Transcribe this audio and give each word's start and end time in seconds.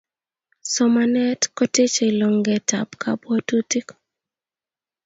somanet 0.73 1.41
kotechei 1.57 2.13
longet 2.19 2.67
ap 2.81 2.89
kapwatutik 3.01 3.87